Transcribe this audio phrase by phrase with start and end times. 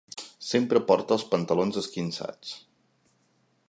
[0.51, 2.57] Sempre porta els pantalons esquinçats.